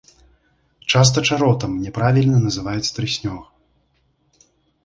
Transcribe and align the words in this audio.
Часта 0.93 1.23
чаротам 1.35 1.71
няправільна 1.85 2.37
называюць 2.47 2.91
трыснёг. 2.97 4.49